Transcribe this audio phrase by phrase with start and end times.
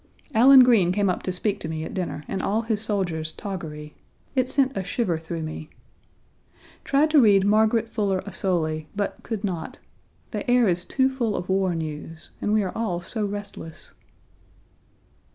[0.33, 3.93] Allen Green came up to speak to me at dinner in all his soldier's toggery.
[4.35, 5.69] It sent a shiver through me.
[6.83, 9.77] Tried to read Margaret Fuller Ossoli, but could not.
[10.31, 13.93] The air is too full of war news, and we are all so restless.